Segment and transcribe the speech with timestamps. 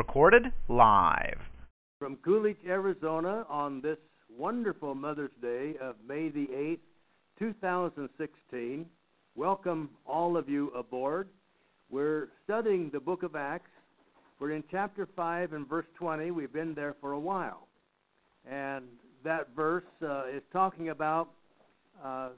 [0.00, 1.38] Recorded live.
[1.98, 3.98] From Coolidge, Arizona, on this
[4.34, 6.78] wonderful Mother's Day of May the 8th,
[7.38, 8.86] 2016.
[9.34, 11.28] Welcome all of you aboard.
[11.90, 13.68] We're studying the book of Acts.
[14.38, 16.30] We're in chapter 5 and verse 20.
[16.30, 17.68] We've been there for a while.
[18.50, 18.86] And
[19.22, 21.28] that verse uh, is talking about
[22.02, 22.30] uh,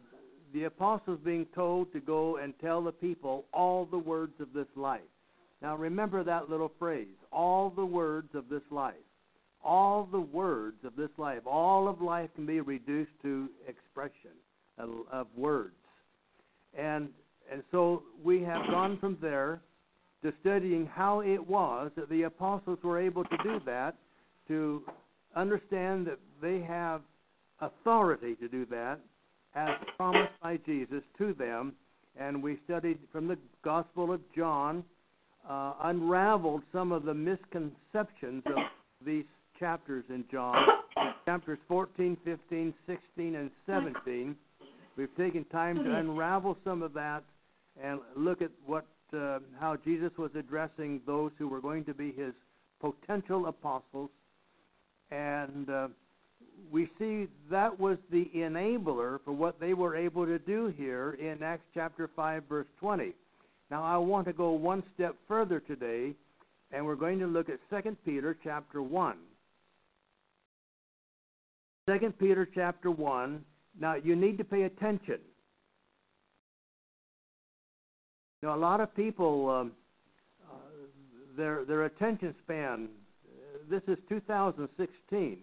[0.53, 4.67] the apostles being told to go and tell the people all the words of this
[4.75, 5.03] life.
[5.63, 8.95] Now remember that little phrase all the words of this life.
[9.65, 11.43] All the words of this life.
[11.47, 14.33] All of life can be reduced to expression
[14.77, 15.77] of, of words.
[16.77, 17.09] And,
[17.51, 19.61] and so we have gone from there
[20.25, 23.95] to studying how it was that the apostles were able to do that,
[24.49, 24.83] to
[25.37, 27.03] understand that they have
[27.61, 28.99] authority to do that
[29.55, 31.73] as promised by Jesus to them.
[32.19, 34.85] And we studied from the Gospel of John
[35.49, 38.57] uh, unraveled some of the misconceptions of
[39.05, 39.25] these
[39.59, 40.57] chapters in John,
[41.25, 44.37] chapters 14, 15, 16, and 17.
[44.97, 47.23] We've taken time to unravel some of that
[47.83, 48.85] and look at what
[49.17, 52.33] uh, how Jesus was addressing those who were going to be his
[52.81, 54.11] potential apostles,
[55.11, 55.89] and uh,
[56.71, 61.43] we see that was the enabler for what they were able to do here in
[61.43, 63.13] Acts chapter 5, verse 20.
[63.73, 66.13] Now I want to go one step further today,
[66.73, 69.17] and we're going to look at 2 Peter chapter 1.
[71.89, 73.43] 2 Peter chapter 1.
[73.81, 75.21] Now you need to pay attention.
[78.43, 79.73] Now a lot of people, um,
[80.47, 80.57] uh,
[81.35, 82.89] their their attention span.
[83.71, 85.39] This is 2016,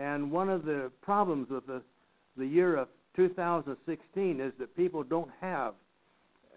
[0.00, 1.80] and one of the problems with the
[2.36, 5.74] the year of 2016 is that people don't have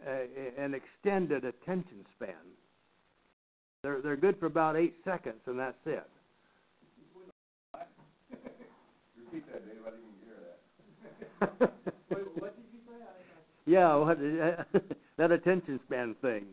[0.06, 0.28] a,
[0.58, 2.36] an extended attention span.
[3.84, 6.08] They're they're good for about eight seconds, and that's it.
[9.32, 9.78] Repeat that, Dave.
[9.86, 10.40] I didn't hear
[11.40, 11.72] that.
[13.66, 14.20] yeah, what,
[15.18, 16.46] that attention span thing.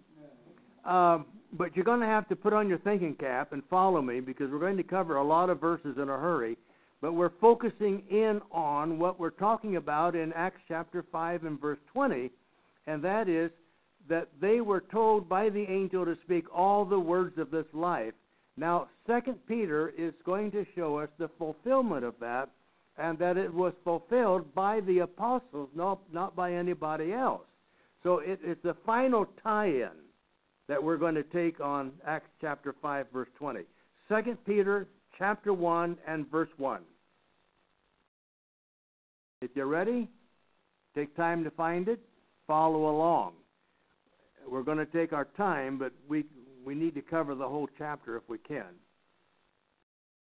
[0.85, 4.21] Um, but you're going to have to put on your thinking cap and follow me
[4.21, 6.57] because we're going to cover a lot of verses in a hurry.
[7.01, 11.79] But we're focusing in on what we're talking about in Acts chapter 5 and verse
[11.93, 12.31] 20,
[12.87, 13.51] and that is
[14.09, 18.15] that they were told by the angel to speak all the words of this life.
[18.57, 22.51] Now, Second Peter is going to show us the fulfillment of that,
[22.99, 27.47] and that it was fulfilled by the apostles, not, not by anybody else.
[28.03, 29.91] So it, it's the final tie-in
[30.69, 33.61] that we're going to take on Acts chapter 5, verse 20.
[34.09, 36.83] Second Peter chapter 1 and verse 1.
[39.41, 40.09] If you're ready,
[40.95, 42.01] take time to find it,
[42.47, 43.33] follow along.
[44.49, 46.25] We're going to take our time, but we
[46.65, 48.67] we need to cover the whole chapter if we can.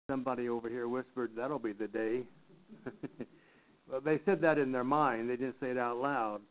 [0.09, 2.24] Somebody over here whispered, "That'll be the day."
[3.90, 5.30] well, they said that in their mind.
[5.30, 6.41] They didn't say it out loud.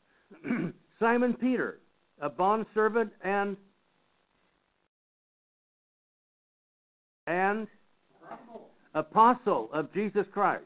[0.99, 1.79] Simon Peter,
[2.21, 3.57] a bondservant and
[7.27, 7.69] and
[8.95, 10.65] apostle of Jesus Christ.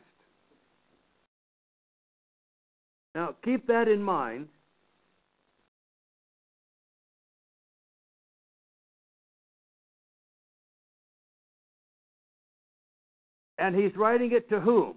[3.14, 4.48] Now, keep that in mind.
[13.58, 14.94] And he's writing it to whom?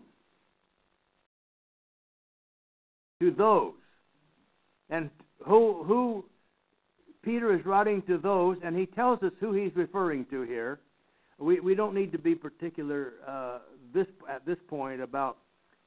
[3.22, 3.74] To those.
[4.90, 5.10] And
[5.46, 6.26] who who
[7.22, 10.80] Peter is writing to those, and he tells us who he's referring to here.
[11.38, 13.60] We we don't need to be particular uh,
[13.94, 15.38] this at this point about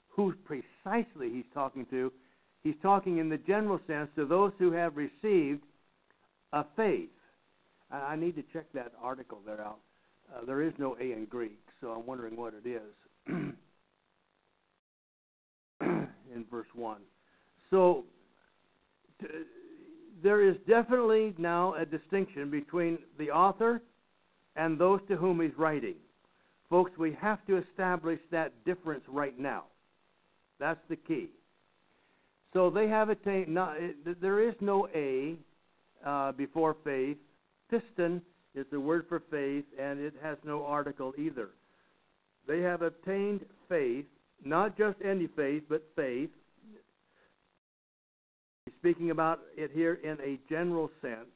[0.08, 2.12] who precisely he's talking to.
[2.62, 5.62] He's talking in the general sense to those who have received
[6.52, 7.10] a faith.
[7.90, 9.78] I, I need to check that article there out.
[10.30, 12.82] Uh, there is no A in Greek, so I'm wondering what it is
[15.80, 16.98] in verse 1.
[17.70, 18.04] So
[19.20, 19.26] t-
[20.22, 23.82] there is definitely now a distinction between the author
[24.56, 25.96] and those to whom he's writing.
[26.70, 29.64] Folks, we have to establish that difference right now.
[30.58, 31.28] That's the key.
[32.52, 33.48] So they have attained.
[33.48, 35.36] Not, it, there is no A
[36.04, 37.16] uh, before faith.
[37.70, 38.22] Piston
[38.54, 41.50] is the word for faith, and it has no article either.
[42.46, 44.04] They have obtained faith,
[44.44, 46.30] not just any faith, but faith.
[48.64, 51.28] He's speaking about it here in a general sense.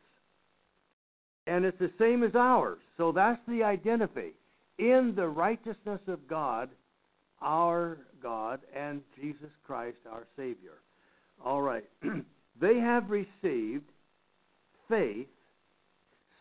[1.46, 2.80] And it's the same as ours.
[2.96, 4.32] So that's the identity.
[4.78, 6.70] In the righteousness of God,
[7.40, 10.78] our God, and Jesus Christ, our Savior.
[11.44, 11.84] All right.
[12.60, 13.84] they have received
[14.88, 15.28] faith,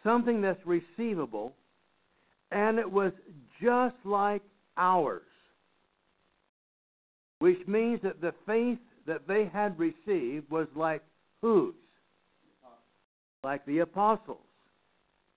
[0.06, 1.54] something that's receivable,
[2.52, 3.12] and it was
[3.62, 4.44] just like
[4.78, 5.24] ours.
[7.40, 11.04] Which means that the faith that they had received was like
[11.42, 11.76] whose?
[13.44, 14.38] Like the apostles.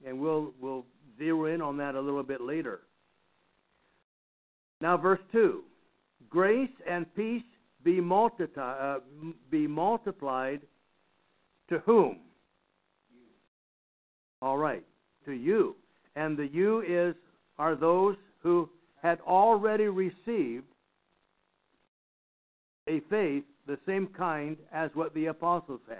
[0.06, 0.86] And we'll we'll
[1.18, 2.82] zero in on that a little bit later.
[4.80, 5.62] Now verse 2.
[6.30, 7.42] Grace and peace
[7.82, 8.00] be,
[8.56, 8.98] uh,
[9.50, 10.60] be multiplied
[11.68, 12.18] to whom?
[14.40, 14.84] All right,
[15.24, 15.76] to you.
[16.16, 17.14] And the you is
[17.58, 18.68] are those who
[19.02, 20.64] had already received
[22.88, 25.96] a faith the same kind as what the apostles had.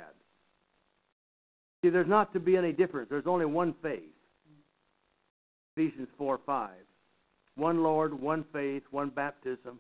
[1.83, 3.09] See, there's not to be any difference.
[3.11, 4.03] There's only one faith.
[5.77, 6.71] Ephesians 4 5.
[7.55, 9.79] One Lord, one faith, one baptism.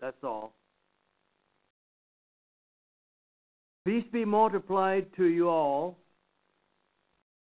[0.00, 0.54] That's all.
[3.84, 5.98] Peace be multiplied to you all.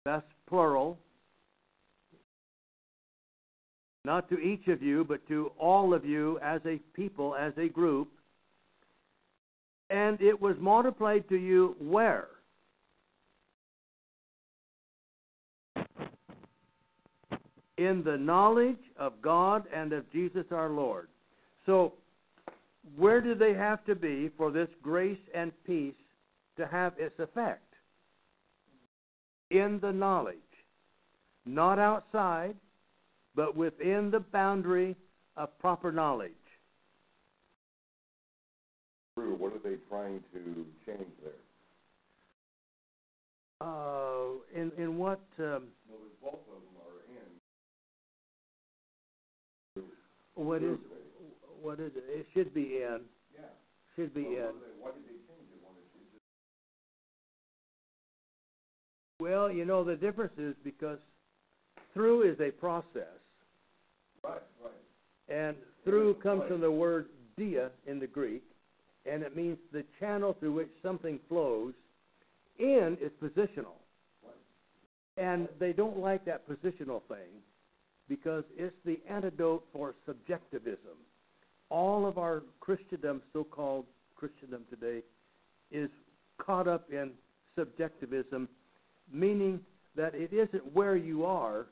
[0.05, 0.99] That's plural.
[4.05, 7.69] Not to each of you, but to all of you as a people, as a
[7.69, 8.09] group.
[9.91, 12.29] And it was multiplied to you where?
[17.79, 21.09] In the knowledge of God and of Jesus our Lord.
[21.67, 21.95] So,
[22.97, 25.95] where do they have to be for this grace and peace
[26.57, 27.74] to have its effect?
[29.55, 30.37] In the knowledge.
[31.47, 32.57] Not outside,
[33.37, 34.97] but within the boundary
[35.37, 36.33] of proper knowledge.
[39.17, 39.37] True.
[39.37, 41.33] What are they trying to change there?
[43.61, 45.21] Uh, in in what?
[45.39, 46.99] Um, well, both of them are
[49.79, 49.85] in.
[50.35, 50.79] What is?
[51.63, 52.05] What is it?
[52.09, 53.03] It should be in.
[53.33, 53.43] Yeah.
[53.95, 54.37] Should be well, in.
[54.37, 54.83] Did they
[59.21, 60.99] Well, you know the difference is because
[61.93, 63.21] through is a process.
[64.23, 64.73] Right, right.
[65.29, 67.07] And through comes from the word
[67.37, 68.43] dia in the Greek,
[69.11, 71.75] and it means the channel through which something flows.
[72.59, 73.77] In is positional.
[75.17, 77.43] And they don't like that positional thing
[78.09, 80.99] because it's the antidote for subjectivism.
[81.71, 85.03] All of our Christendom, so called Christendom today,
[85.71, 85.91] is
[86.39, 87.11] caught up in
[87.57, 88.49] subjectivism,
[89.13, 89.61] meaning
[89.97, 91.67] that it isn't where you are,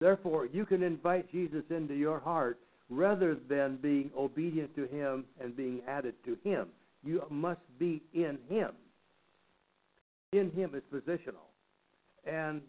[0.00, 2.58] Therefore, you can invite Jesus into your heart
[2.88, 6.68] rather than being obedient to Him and being added to Him.
[7.04, 8.70] You must be in Him.
[10.32, 11.48] In Him is positional.
[12.26, 12.62] And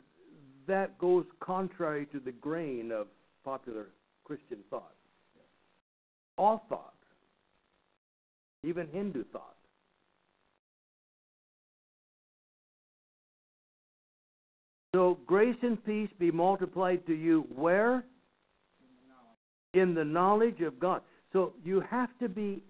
[0.68, 3.08] that goes contrary to the grain of
[3.46, 3.88] popular
[4.26, 4.94] Christian thought.
[6.38, 6.94] All thought,
[8.64, 9.56] even Hindu thought.
[14.94, 18.04] So grace and peace be multiplied to you where?
[19.74, 21.02] In the knowledge of God.
[21.32, 22.62] So you have to be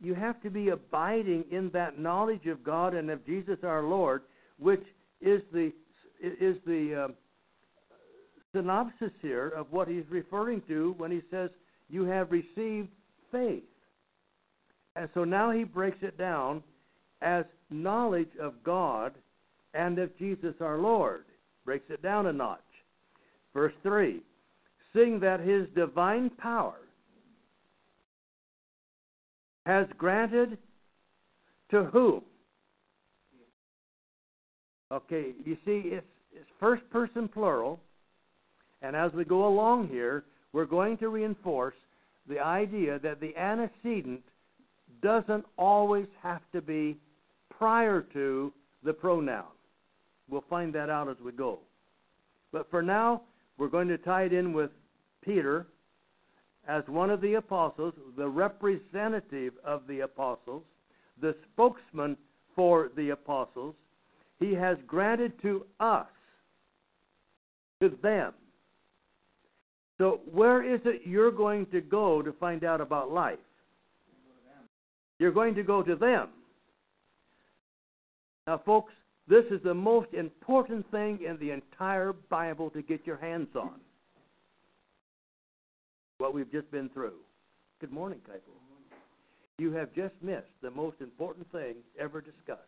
[0.00, 4.22] you have to be abiding in that knowledge of God and of Jesus our Lord,
[4.58, 4.82] which
[5.20, 5.72] is the
[6.20, 7.12] is the uh,
[8.52, 11.50] synopsis here of what he's referring to when he says
[11.88, 12.88] you have received
[13.30, 13.62] faith.
[14.96, 16.64] And so now he breaks it down
[17.22, 19.14] as knowledge of God
[19.74, 21.24] and of Jesus our Lord
[21.68, 22.60] breaks it down a notch.
[23.52, 24.22] Verse 3
[24.94, 26.80] Seeing that his divine power
[29.66, 30.56] has granted
[31.70, 32.22] to whom?
[34.90, 37.78] Okay, you see, it's, it's first person plural,
[38.80, 41.74] and as we go along here, we're going to reinforce
[42.26, 44.22] the idea that the antecedent
[45.02, 46.96] doesn't always have to be
[47.50, 49.57] prior to the pronoun.
[50.28, 51.60] We'll find that out as we go.
[52.52, 53.22] But for now,
[53.56, 54.70] we're going to tie it in with
[55.22, 55.66] Peter
[56.66, 60.62] as one of the apostles, the representative of the apostles,
[61.20, 62.16] the spokesman
[62.54, 63.74] for the apostles.
[64.38, 66.06] He has granted to us,
[67.80, 68.34] to them.
[69.96, 73.38] So, where is it you're going to go to find out about life?
[75.18, 76.28] You're going to go to them.
[78.46, 78.92] Now, folks,
[79.28, 83.80] this is the most important thing in the entire Bible to get your hands on.
[86.18, 87.14] What we've just been through.
[87.80, 88.52] Good morning, Kaipo.
[89.58, 92.60] You have just missed the most important thing ever discussed.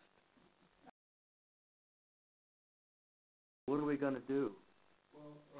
[3.65, 4.51] What are we going to do?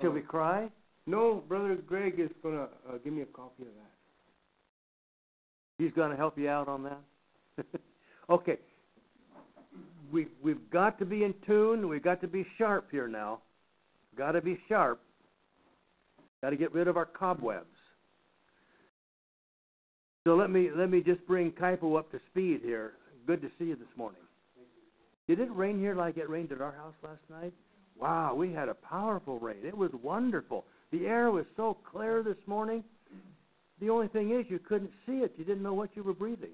[0.01, 0.69] Shall we cry?
[1.07, 3.91] No, Brother Greg is going to uh, give me a copy of that.
[5.77, 7.65] He's going to help you out on that?
[8.29, 8.57] okay.
[10.11, 11.87] We, we've got to be in tune.
[11.87, 13.39] We've got to be sharp here now.
[14.17, 15.01] Got to be sharp.
[16.41, 17.65] Got to get rid of our cobwebs.
[20.23, 22.93] So let me let me just bring Kaipo up to speed here.
[23.25, 24.21] Good to see you this morning.
[25.27, 27.53] Did it rain here like it rained at our house last night?
[27.99, 29.57] Wow, we had a powerful rain.
[29.63, 30.65] It was wonderful.
[30.91, 32.83] The air was so clear this morning.
[33.79, 35.33] The only thing is, you couldn't see it.
[35.37, 36.51] You didn't know what you were breathing.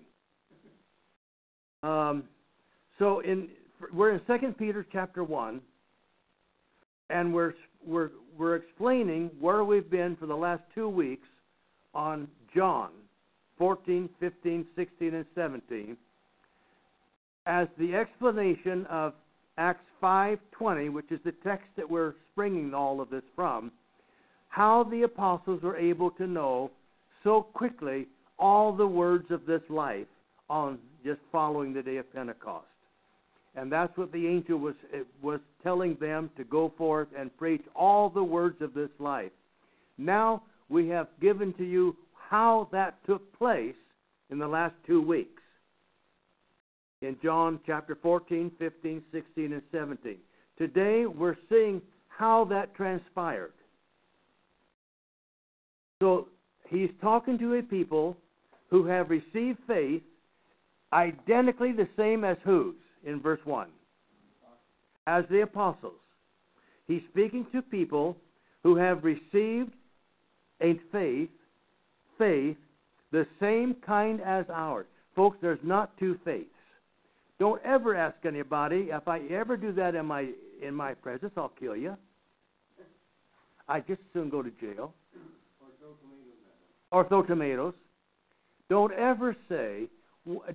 [1.84, 2.24] Um,
[3.00, 3.50] so in
[3.94, 5.62] we're in Second Peter chapter one,
[7.10, 7.54] and we're
[7.86, 11.28] we're we're explaining where we've been for the last two weeks
[11.94, 12.90] on John
[13.58, 15.98] 14, 15, 16, and 17
[17.48, 19.14] as the explanation of
[19.58, 23.72] Acts 5:20, which is the text that we're springing all of this from,
[24.50, 26.70] how the apostles were able to know
[27.24, 30.08] so quickly all the words of this life
[30.50, 32.68] on just following the day of Pentecost.
[33.58, 34.76] And that's what the angel was
[35.20, 39.32] was telling them to go forth and preach all the words of this life.
[39.98, 43.76] Now we have given to you how that took place
[44.30, 45.42] in the last two weeks.
[47.02, 50.18] In John chapter 14, 15, 16, and 17.
[50.60, 53.54] Today we're seeing how that transpired.
[56.00, 56.28] So
[56.70, 58.18] he's talking to a people
[58.70, 60.04] who have received faith
[60.94, 62.76] identically the same as whose
[63.08, 63.68] in verse 1?
[65.08, 65.94] As the apostles.
[66.88, 68.16] He's speaking to people
[68.64, 69.72] who have received
[70.62, 71.30] a faith
[72.18, 72.58] faith
[73.12, 74.86] the same kind as ours.
[75.16, 76.50] Folks, there's not two faiths.
[77.40, 80.30] Don't ever ask anybody, if I ever do that in my
[80.62, 81.96] in my presence, I'll kill you.
[83.70, 84.94] I just soon go to jail.
[86.92, 87.74] Or throw tomatoes.
[88.70, 89.88] Don't ever say,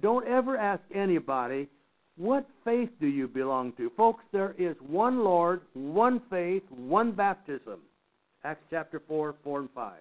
[0.00, 1.68] don't ever ask anybody,
[2.16, 3.90] what faith do you belong to?
[3.96, 7.80] Folks, there is one Lord, one faith, one baptism.
[8.44, 9.92] Acts chapter 4, 4 and 5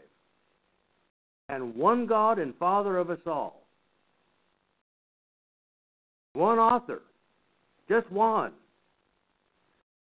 [1.52, 3.62] and one God and Father of us all.
[6.34, 7.02] One author,
[7.90, 8.54] just one.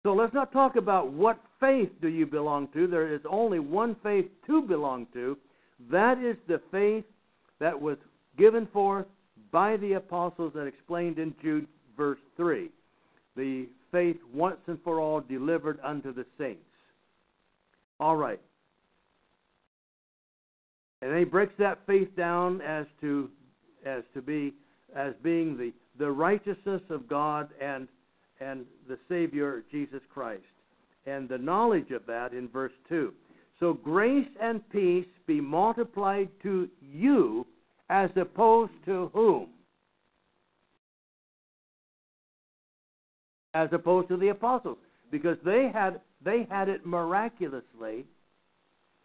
[0.02, 2.86] So let's not talk about what faith do you belong to.
[2.86, 5.36] There is only one faith to belong to.
[5.90, 7.04] That is the faith
[7.60, 7.98] that was
[8.38, 9.06] given forth
[9.52, 12.70] by the apostles and explained in Jude verse 3.
[13.36, 16.60] The faith once and for all delivered unto the saints.
[18.00, 18.40] All right.
[21.02, 23.30] And he breaks that faith down as to
[23.84, 24.54] as to be
[24.94, 27.88] as being the, the righteousness of God and
[28.40, 30.42] and the Savior Jesus Christ.
[31.06, 33.12] And the knowledge of that in verse 2.
[33.60, 37.46] So grace and peace be multiplied to you
[37.88, 39.48] as opposed to whom?
[43.56, 44.76] As opposed to the apostles.
[45.10, 48.04] Because they had they had it miraculously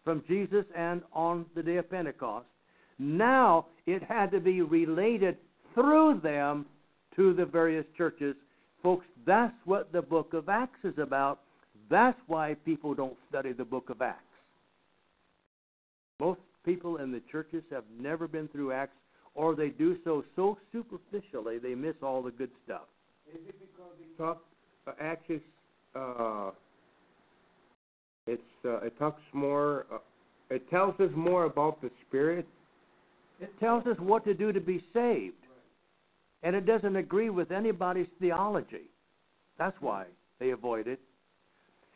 [0.04, 2.46] from Jesus and on the day of Pentecost.
[2.98, 5.38] Now it had to be related
[5.74, 6.66] through them
[7.16, 8.34] to the various churches.
[8.82, 11.40] Folks, that's what the book of Acts is about.
[11.88, 14.22] That's why people don't study the book of Acts.
[16.20, 18.96] Most people in the churches have never been through Acts,
[19.34, 22.88] or they do so so superficially they miss all the good stuff.
[23.34, 23.54] Is it
[24.18, 24.36] because
[24.86, 25.30] uh, Acts
[25.94, 26.50] uh,
[28.26, 29.86] it's uh, it talks more.
[29.92, 29.98] Uh,
[30.50, 32.46] it tells us more about the Spirit.
[33.40, 35.34] It tells us what to do to be saved,
[36.42, 38.90] and it doesn't agree with anybody's theology.
[39.58, 40.04] That's why
[40.38, 41.00] they avoid it.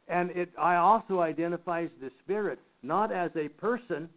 [0.09, 4.09] And it I also identifies the Spirit not as a person,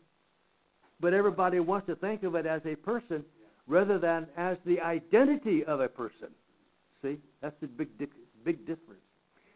[1.01, 3.25] but everybody wants to think of it as a person
[3.67, 6.29] rather than as the identity of a person.
[7.01, 7.89] See, that's the big
[8.43, 9.01] big difference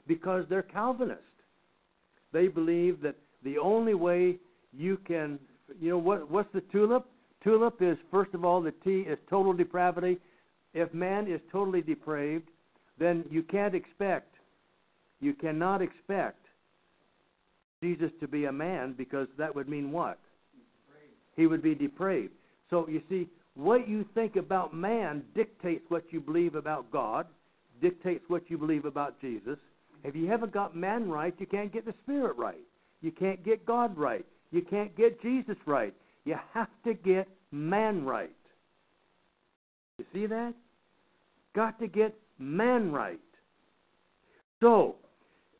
[0.07, 1.23] because they're Calvinists.
[2.31, 4.37] They believe that the only way
[4.71, 5.39] you can,
[5.79, 7.05] you know, what what's the tulip?
[7.43, 10.17] Tulip is first of all the T is total depravity.
[10.73, 12.49] If man is totally depraved,
[12.97, 14.35] then you can't expect,
[15.19, 16.39] you cannot expect
[17.81, 20.17] Jesus to be a man because that would mean what?
[21.35, 22.33] He would be depraved.
[22.69, 27.27] So you see, what you think about man dictates what you believe about God,
[27.81, 29.57] dictates what you believe about Jesus.
[30.03, 32.63] If you haven't got man right, you can't get the Spirit right.
[33.01, 34.25] You can't get God right.
[34.51, 35.93] You can't get Jesus right.
[36.25, 38.35] You have to get man right.
[39.99, 40.53] You see that?
[41.55, 43.19] Got to get man right.
[44.61, 44.95] So,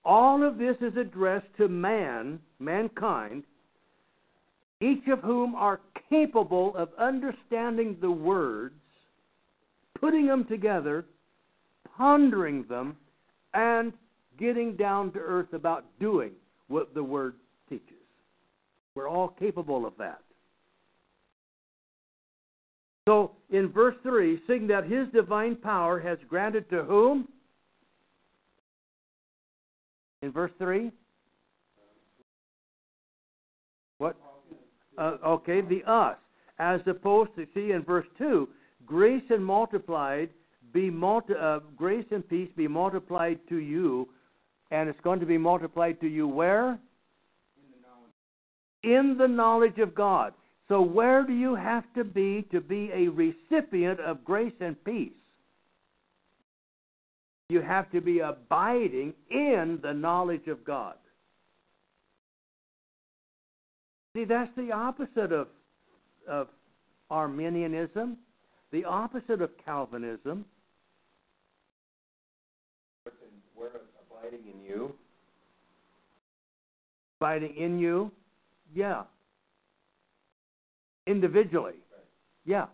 [0.05, 3.43] all of this is addressed to man, mankind,
[4.83, 8.75] each of whom are capable of understanding the words,
[9.99, 11.05] putting them together,
[11.97, 12.97] pondering them,
[13.53, 13.93] and
[14.37, 16.31] getting down to earth about doing
[16.67, 17.35] what the word
[17.69, 17.87] teaches.
[18.95, 20.19] We're all capable of that.
[23.07, 27.27] So in verse 3, seeing that his divine power has granted to whom?
[30.21, 30.91] In verse 3?
[33.97, 34.15] What?
[34.97, 36.17] Uh, okay, the us.
[36.59, 38.47] As opposed to, see, in verse 2,
[38.85, 40.29] grace and multiplied,
[40.71, 44.07] be multi, uh, grace and peace be multiplied to you,
[44.71, 46.79] and it's going to be multiplied to you where?
[48.83, 50.33] In the knowledge of God.
[50.67, 55.11] So, where do you have to be to be a recipient of grace and peace?
[57.49, 60.95] You have to be abiding in the knowledge of God.
[64.13, 65.47] See, that's the opposite of,
[66.27, 66.47] of
[67.09, 68.17] Arminianism,
[68.71, 70.45] the opposite of Calvinism.
[73.55, 73.71] Where
[74.11, 74.93] abiding in you?
[77.19, 78.11] Abiding in you,
[78.73, 79.03] yeah.
[81.07, 81.73] Individually,
[82.45, 82.65] yeah.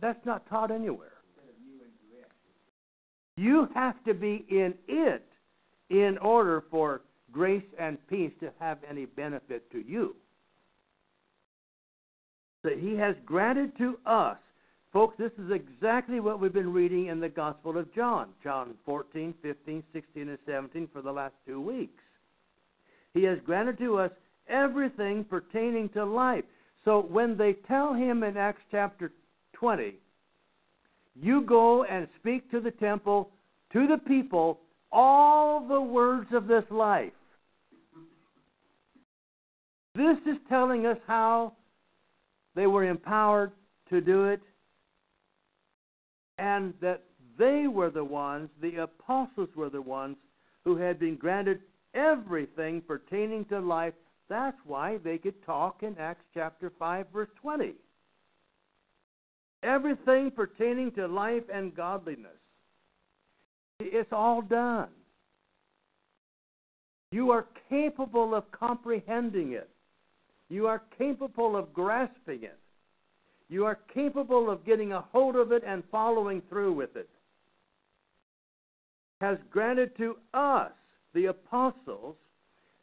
[0.00, 1.08] That's not taught anywhere.
[3.36, 5.26] You have to be in it
[5.90, 10.14] in order for grace and peace to have any benefit to you.
[12.64, 14.38] That He has granted to us.
[14.92, 18.28] Folks, this is exactly what we've been reading in the Gospel of John.
[18.42, 22.02] John 14, 15, 16, and 17 for the last two weeks.
[23.14, 24.10] He has granted to us
[24.48, 26.44] everything pertaining to life.
[26.84, 29.12] So when they tell him in Acts chapter
[29.54, 29.94] 20,
[31.20, 33.30] you go and speak to the temple,
[33.72, 34.60] to the people,
[34.90, 37.12] all the words of this life.
[39.94, 41.52] This is telling us how
[42.54, 43.52] they were empowered
[43.90, 44.40] to do it,
[46.38, 47.02] and that
[47.38, 50.16] they were the ones, the apostles were the ones,
[50.64, 51.60] who had been granted
[51.94, 53.94] everything pertaining to life.
[54.28, 57.74] That's why they could talk in Acts chapter 5, verse 20.
[59.62, 62.30] Everything pertaining to life and godliness.
[63.78, 64.88] It's all done.
[67.10, 69.68] You are capable of comprehending it.
[70.52, 72.58] You are capable of grasping it.
[73.48, 77.08] You are capable of getting a hold of it and following through with it.
[79.22, 80.72] Has granted to us,
[81.14, 82.16] the apostles,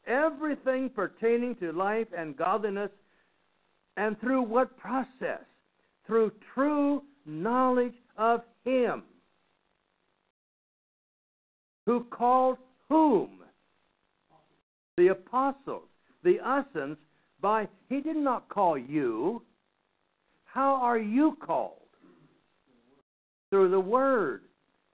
[0.08, 2.90] everything pertaining to life and godliness,
[3.98, 5.46] and through what process?
[6.08, 9.04] Through true knowledge of Him.
[11.86, 13.42] Who called whom?
[14.98, 15.88] The apostles,
[16.24, 16.98] the usans,
[17.42, 19.42] by He did not call you.
[20.46, 21.76] How are you called?
[23.50, 24.44] Through the Word.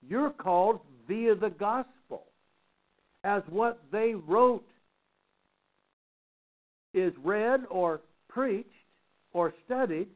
[0.08, 2.24] You're called via the gospel.
[3.24, 4.66] As what they wrote
[6.94, 8.70] is read or preached
[9.34, 10.08] or studied,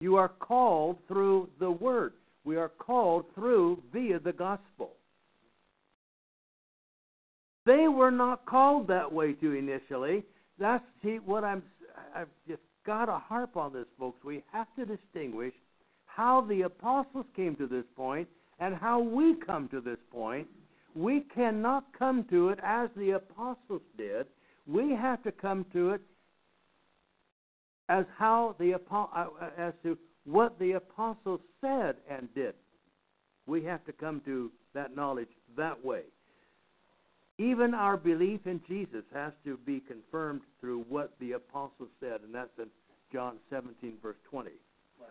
[0.00, 2.12] you are called through the Word.
[2.44, 4.90] We are called through via the gospel.
[7.64, 10.24] They were not called that way to initially.
[10.58, 11.62] That's see, what I'm.
[12.14, 14.24] I've just got to harp on this, folks.
[14.24, 15.54] We have to distinguish
[16.06, 18.28] how the apostles came to this point
[18.60, 20.46] and how we come to this point.
[20.94, 24.26] We cannot come to it as the apostles did.
[24.66, 26.00] We have to come to it
[27.88, 29.26] as how the uh,
[29.58, 32.54] as to what the apostles said and did.
[33.46, 36.02] We have to come to that knowledge that way.
[37.38, 42.34] Even our belief in Jesus has to be confirmed through what the apostles said, and
[42.34, 42.68] that's in
[43.12, 44.50] John 17, verse 20.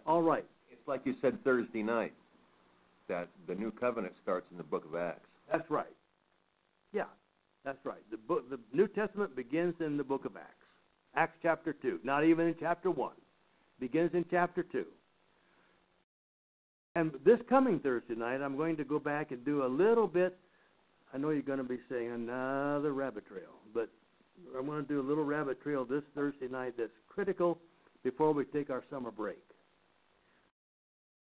[0.05, 0.45] All right.
[0.71, 2.13] It's like you said Thursday night
[3.09, 5.27] that the new covenant starts in the book of Acts.
[5.51, 5.86] That's right.
[6.93, 7.05] Yeah,
[7.65, 8.01] that's right.
[8.09, 10.49] The book, the New Testament begins in the book of Acts.
[11.15, 13.12] Acts chapter 2, not even in chapter 1.
[13.79, 14.86] Begins in chapter 2.
[16.95, 20.38] And this coming Thursday night, I'm going to go back and do a little bit
[21.13, 23.89] I know you're going to be saying another rabbit trail, but
[24.58, 27.60] I want to do a little rabbit trail this Thursday night that's critical
[28.04, 29.38] before we take our summer break.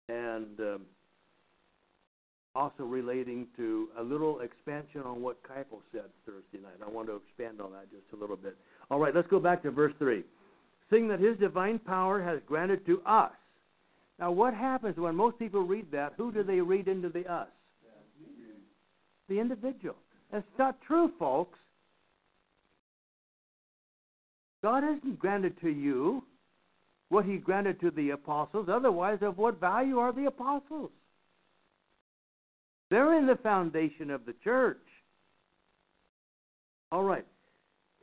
[0.10, 0.82] and um,
[2.56, 6.76] also relating to a little expansion on what Keipel said Thursday night.
[6.86, 8.58] I want to expand on that just a little bit.
[8.90, 10.24] All right, let's go back to verse 3.
[10.90, 13.32] Seeing that his divine power has granted to us.
[14.20, 16.14] Now, what happens when most people read that?
[16.18, 17.48] Who do they read into the us?
[19.30, 19.96] The individual.
[20.32, 21.58] That's not true, folks.
[24.64, 26.24] God hasn't granted to you
[27.10, 28.68] what he granted to the apostles.
[28.70, 30.92] Otherwise, of what value are the apostles?
[32.90, 34.78] They're in the foundation of the church.
[36.92, 37.26] All right.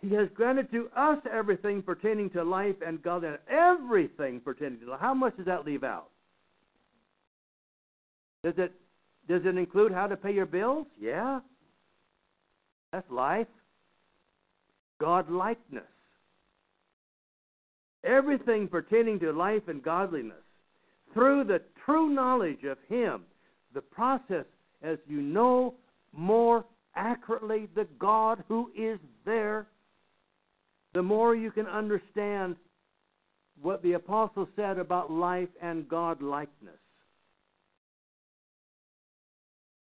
[0.00, 3.40] He has granted to us everything pertaining to life and godliness.
[3.50, 5.00] Everything pertaining to life.
[5.00, 6.08] How much does that leave out?
[8.44, 8.72] Does it
[9.28, 10.86] does it include how to pay your bills?
[11.00, 11.40] Yeah.
[12.92, 13.48] That's life.
[14.98, 15.84] God likeness.
[18.04, 20.36] Everything pertaining to life and godliness.
[21.12, 23.22] Through the true knowledge of Him,
[23.74, 24.44] the process
[24.82, 25.74] as you know
[26.12, 29.66] more accurately the God who is there,
[30.94, 32.56] the more you can understand
[33.60, 36.78] what the apostle said about life and God likeness.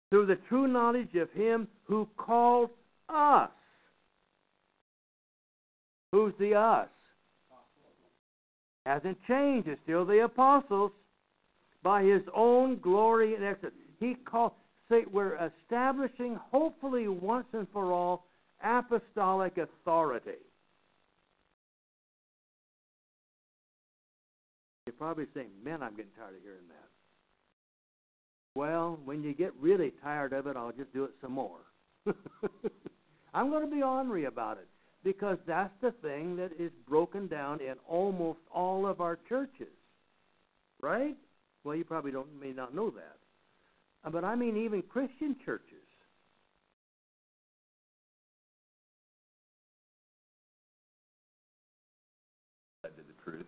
[0.09, 2.69] Through the true knowledge of Him who called
[3.09, 3.49] us.
[6.11, 6.87] Who's the us?
[8.85, 9.67] Hasn't changed.
[9.67, 10.91] It's still the apostles.
[11.83, 13.75] By His own glory and excellence.
[13.99, 14.53] He called
[14.89, 18.25] say we're establishing, hopefully once and for all,
[18.63, 20.31] apostolic authority.
[24.85, 26.86] You're probably saying, man, I'm getting tired of hearing that.
[28.57, 31.59] Well, when you get really tired of it, I'll just do it some more.
[33.35, 34.67] I'm going to be ornery about it
[35.03, 39.67] because that's the thing that is broken down in almost all of our churches.
[40.81, 41.15] Right?
[41.63, 43.17] Well, you probably don't may not know that.
[44.03, 45.75] Uh, but I mean even Christian churches.
[52.85, 53.45] To the truth.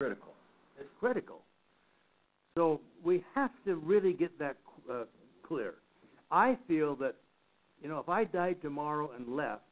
[0.00, 0.32] Critical.
[0.80, 1.42] It's critical.
[2.56, 4.56] So we have to really get that
[4.90, 5.04] uh,
[5.46, 5.74] clear.
[6.32, 7.14] I feel that,
[7.80, 9.62] you know, if I died tomorrow and left,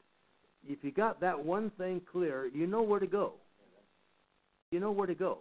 [0.67, 3.33] if you got that one thing clear, you know where to go.
[4.71, 5.39] You know where to go.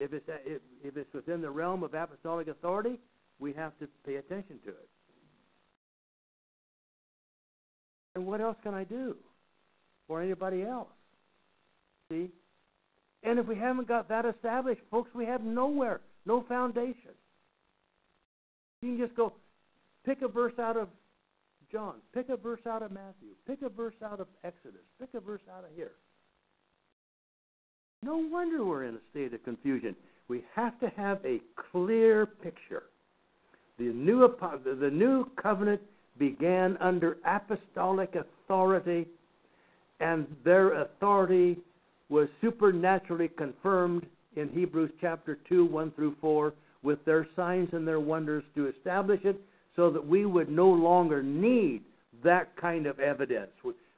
[0.00, 2.98] If it's, if, if it's within the realm of apostolic authority,
[3.38, 4.88] we have to pay attention to it.
[8.14, 9.16] And what else can I do?
[10.08, 10.88] Or anybody else?
[12.10, 12.30] See?
[13.22, 17.10] And if we haven't got that established, folks, we have nowhere, no foundation.
[18.82, 19.32] You can just go
[20.06, 20.88] pick a verse out of
[21.70, 25.20] John, pick a verse out of Matthew, pick a verse out of Exodus, pick a
[25.20, 25.92] verse out of here.
[28.02, 29.94] No wonder we're in a state of confusion.
[30.28, 31.40] We have to have a
[31.72, 32.84] clear picture.
[33.78, 35.82] The new, the new covenant
[36.18, 39.06] began under apostolic authority,
[40.00, 41.58] and their authority
[42.08, 48.00] was supernaturally confirmed in Hebrews chapter 2, 1 through 4, with their signs and their
[48.00, 49.40] wonders to establish it
[49.74, 51.82] so that we would no longer need
[52.22, 53.50] that kind of evidence.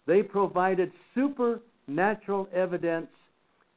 [0.06, 3.08] They provided supernatural evidence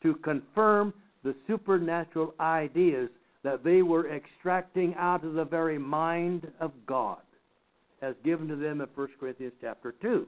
[0.01, 0.93] to confirm
[1.23, 3.09] the supernatural ideas
[3.43, 7.19] that they were extracting out of the very mind of God,
[8.01, 10.25] as given to them in 1 Corinthians chapter 2.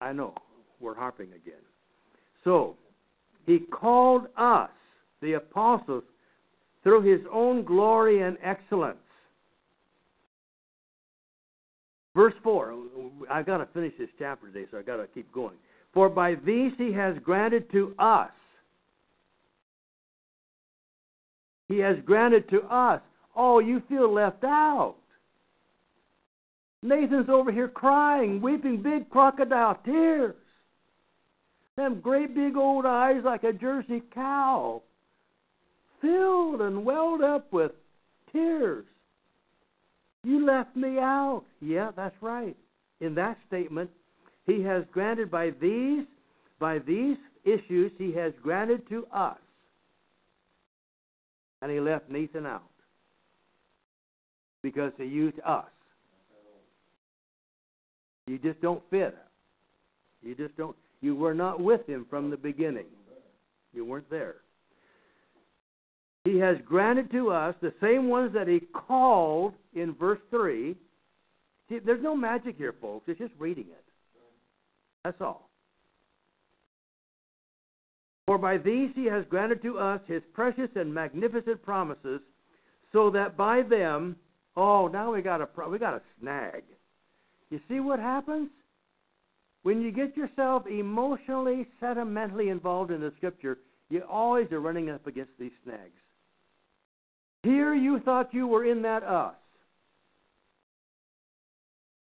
[0.00, 0.34] I know,
[0.80, 1.62] we're harping again.
[2.42, 2.76] So,
[3.46, 4.70] he called us,
[5.20, 6.04] the apostles,
[6.82, 8.98] through his own glory and excellence.
[12.14, 12.74] Verse 4,
[13.30, 15.56] I've got to finish this chapter today, so I've got to keep going.
[15.92, 18.30] For by these he has granted to us.
[21.68, 23.00] He has granted to us.
[23.34, 24.96] Oh, you feel left out.
[26.84, 30.34] Nathan's over here crying, weeping big crocodile tears.
[31.76, 34.82] Them great big old eyes like a Jersey cow,
[36.02, 37.72] filled and welled up with
[38.30, 38.84] tears.
[40.24, 41.44] You left me out.
[41.60, 42.56] Yeah, that's right.
[43.00, 43.90] In that statement,
[44.46, 46.04] he has granted by these
[46.58, 49.38] by these issues he has granted to us
[51.60, 52.62] and he left nathan out
[54.62, 55.66] because he used us
[58.26, 59.16] you just don't fit.
[60.22, 62.86] You just don't you were not with him from the beginning.
[63.72, 64.36] You weren't there.
[66.24, 70.74] He has granted to us the same ones that he called in verse 3
[71.68, 73.08] See, there's no magic here folks.
[73.08, 73.84] It's just reading it.
[75.02, 75.48] That's all.
[78.26, 82.20] For by these he has granted to us his precious and magnificent promises,
[82.92, 84.16] so that by them,
[84.56, 86.62] oh, now we got a we got a snag.
[87.54, 88.48] You see what happens
[89.62, 93.58] when you get yourself emotionally, sentimentally involved in the Scripture?
[93.90, 95.92] You always are running up against these snags.
[97.44, 99.36] Here you thought you were in that us.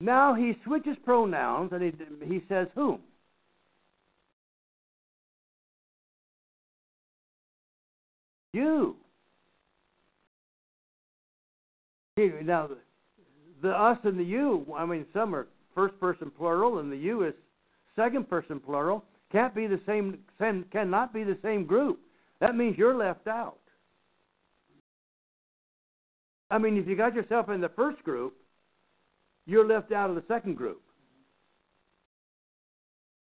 [0.01, 1.93] Now he switches pronouns and he,
[2.25, 3.01] he says whom.
[8.53, 8.95] You.
[12.45, 12.69] Now,
[13.63, 17.25] the us and the you, I mean, some are first person plural, and the you
[17.25, 17.35] is
[17.97, 19.05] second person plural.
[19.31, 20.19] Can't be the same,
[20.71, 22.01] cannot be the same group.
[22.41, 23.59] That means you're left out.
[26.51, 28.35] I mean, if you got yourself in the first group,
[29.47, 30.83] you're left out of the second group.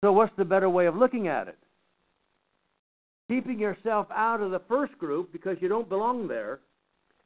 [0.03, 1.57] So, what's the better way of looking at it?
[3.29, 6.59] Keeping yourself out of the first group because you don't belong there,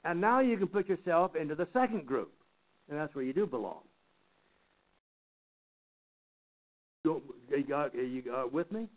[0.06, 2.32] and now you can put yourself into the second group,
[2.90, 3.82] and that's where you do belong.
[7.06, 8.88] So, you got, you got with me?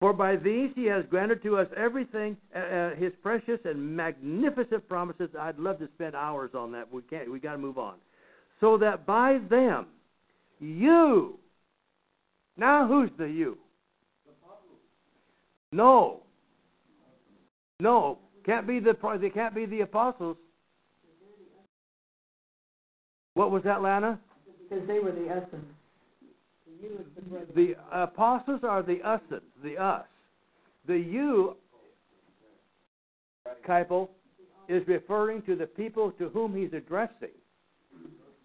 [0.00, 4.86] For by these he has granted to us everything, uh, uh, his precious and magnificent
[4.86, 5.30] promises.
[5.38, 6.92] I'd love to spend hours on that.
[6.92, 7.32] We can't.
[7.32, 7.94] We got to move on.
[8.60, 9.86] So that by them,
[10.60, 11.38] you.
[12.58, 13.56] Now, who's the you?
[15.72, 16.20] No.
[17.80, 18.96] No, can't be the.
[19.20, 20.36] They can't be the apostles.
[23.34, 24.18] What was that, Lana?
[24.68, 25.66] Because they were the essence.
[27.54, 30.04] The uh, apostles are the essence, the us.
[30.86, 31.56] The you,
[33.66, 34.08] Keipel,
[34.68, 37.34] is referring to the people to whom he's addressing.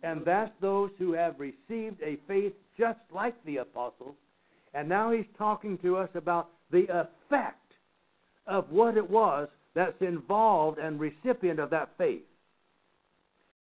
[0.03, 4.15] And that's those who have received a faith just like the apostles.
[4.73, 7.73] And now he's talking to us about the effect
[8.47, 12.21] of what it was that's involved and recipient of that faith.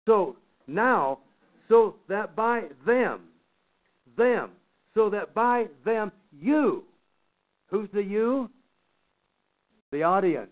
[0.06, 0.36] So
[0.74, 1.20] now,
[1.68, 3.22] so that by them,
[4.18, 4.52] them,
[4.94, 6.84] so that by them you,
[7.68, 8.50] who's the you?
[9.92, 10.50] The audience.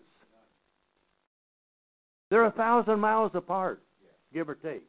[2.30, 3.82] They're a thousand miles apart,
[4.32, 4.86] give or take.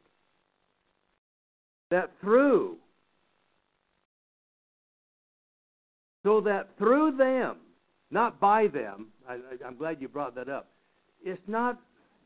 [1.89, 2.77] That through,
[6.23, 7.57] so that through them,
[8.11, 10.67] not by them, I, am glad you brought that up.
[11.23, 11.79] It's not,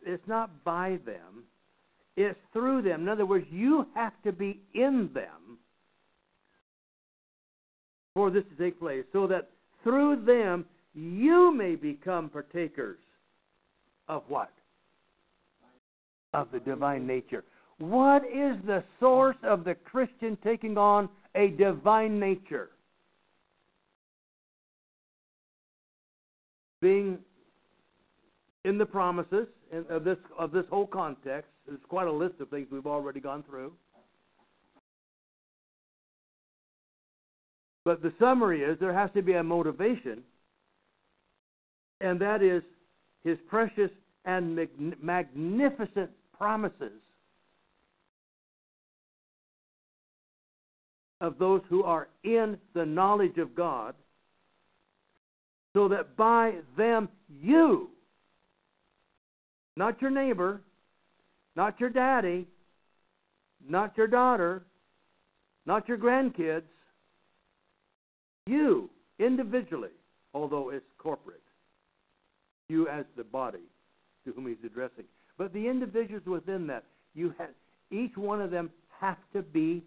[0.06, 1.44] it's not by them,
[2.16, 3.02] it's through them.
[3.02, 5.58] In other words, you have to be in them
[8.14, 9.50] for this to take place, so that
[9.84, 13.00] through them you may become partakers
[14.08, 14.52] of what?
[16.34, 17.44] Of the divine nature.
[17.80, 22.70] What is the source of the Christian taking on a divine nature?
[26.82, 27.18] Being
[28.64, 29.48] in the promises
[29.90, 31.50] of this of this whole context.
[31.68, 33.74] There's quite a list of things we've already gone through.
[37.86, 40.24] But the summary is there has to be a motivation,
[42.00, 42.64] and that is
[43.24, 43.92] his precious
[44.26, 44.68] and
[45.02, 47.02] magnificent promises
[51.20, 53.96] of those who are in the knowledge of God,
[55.74, 57.10] so that by them
[57.42, 57.90] you,
[59.76, 60.62] not your neighbor,
[61.56, 62.48] not your daddy,
[63.68, 64.64] not your daughter,
[65.66, 66.64] not your grandkids,
[68.46, 68.90] you,
[69.20, 69.90] individually,
[70.34, 71.42] although it's corporate,
[72.68, 73.60] you as the body
[74.26, 75.06] to whom he's addressing.
[75.38, 77.50] But the individuals within that, you have,
[77.92, 79.84] each one of them have to be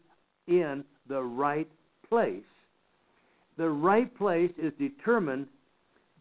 [0.46, 1.68] in the right
[2.08, 2.42] place.
[3.58, 5.48] The right place is determined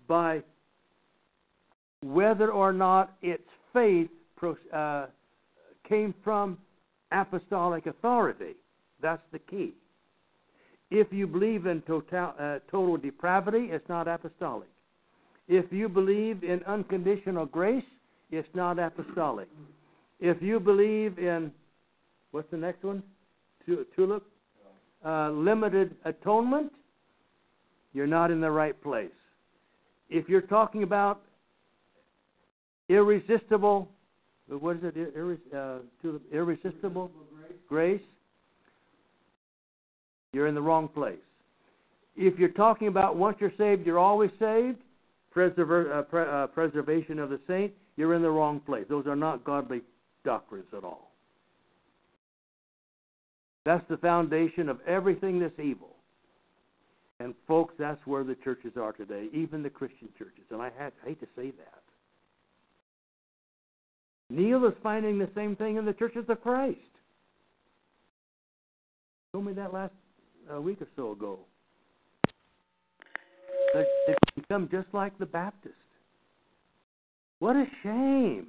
[0.08, 0.41] by
[2.01, 4.10] whether or not its faith
[4.73, 5.08] uh,
[5.88, 6.58] came from
[7.12, 8.56] apostolic authority.
[9.02, 9.74] That's the key.
[10.91, 14.69] If you believe in total, uh, total depravity, it's not apostolic.
[15.48, 17.84] If you believe in unconditional grace,
[18.32, 19.48] it's not apostolic.
[20.19, 21.52] If you believe in,
[22.32, 23.04] what's the next one?
[23.95, 24.24] Tulip?
[25.04, 26.71] Uh, limited atonement,
[27.93, 29.10] you're not in the right place.
[30.10, 31.21] If you're talking about
[32.89, 33.88] irresistible,
[34.47, 35.43] what is it?
[35.55, 35.79] Uh,
[36.31, 37.12] irresistible
[37.67, 38.01] grace,
[40.34, 41.17] you're in the wrong place.
[42.15, 44.77] If you're talking about once you're saved, you're always saved,
[45.31, 48.86] preserver, uh, pre- uh, preservation of the saint, you're in the wrong place.
[48.89, 49.81] Those are not godly
[50.23, 51.12] doctrines at all.
[53.65, 55.95] That's the foundation of everything that's evil.
[57.19, 60.43] And folks, that's where the churches are today, even the Christian churches.
[60.51, 61.85] And I had, hate to say that.
[64.29, 66.79] Neil is finding the same thing in the churches of Christ.
[69.31, 69.93] Told me that last
[70.53, 71.39] uh, week or so ago.
[73.73, 75.75] They, they become just like the Baptist.
[77.39, 78.47] What a shame!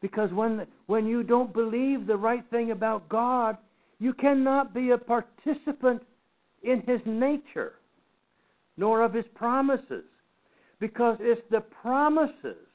[0.00, 3.56] Because when when you don't believe the right thing about God,
[4.00, 6.02] you cannot be a participant
[6.62, 7.74] in His nature,
[8.76, 10.04] nor of His promises,
[10.80, 12.66] because it's the promises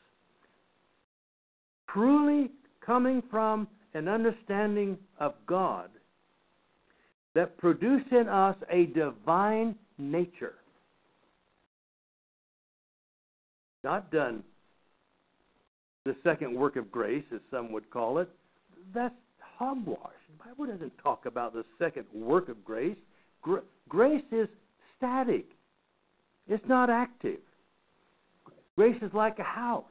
[1.92, 2.52] truly
[2.86, 5.90] coming from an understanding of God
[7.34, 10.56] that produce in us a divine nature.
[13.84, 14.44] Not done
[16.04, 18.30] the second work of grace, as some would call it.
[18.94, 19.14] That's
[19.58, 20.14] hogwash.
[20.38, 22.98] The Bible doesn't talk about the second work of grace.
[23.42, 24.48] Gra- grace is
[24.98, 25.46] static,
[26.48, 27.40] it's not active.
[28.76, 29.84] Grace is like a house.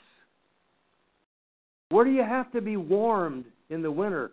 [1.90, 4.32] Where do you have to be warmed in the winter?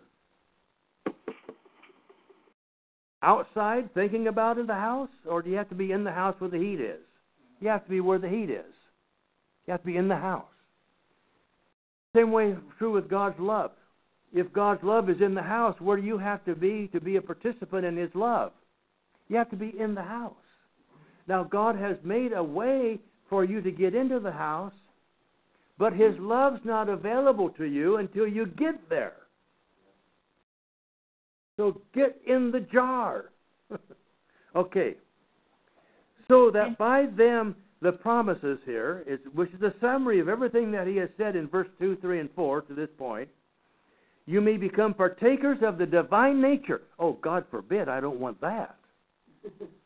[3.22, 5.08] Outside, thinking about in the house?
[5.26, 7.00] Or do you have to be in the house where the heat is?
[7.60, 8.74] You have to be where the heat is.
[9.66, 10.44] You have to be in the house.
[12.14, 13.70] Same way true with God's love.
[14.32, 17.16] If God's love is in the house, where do you have to be to be
[17.16, 18.52] a participant in His love?
[19.28, 20.34] You have to be in the house.
[21.26, 22.98] Now, God has made a way
[23.30, 24.74] for you to get into the house,
[25.78, 29.14] but His love's not available to you until you get there.
[31.56, 33.30] So get in the jar.
[34.56, 34.94] okay.
[36.28, 40.86] So that by them, the promises here, is, which is a summary of everything that
[40.86, 43.28] he has said in verse 2, 3, and 4 to this point,
[44.26, 46.82] you may become partakers of the divine nature.
[46.98, 48.76] Oh, God forbid, I don't want that.